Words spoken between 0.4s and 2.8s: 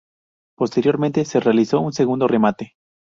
Posteriormente se realizó un segundo remate.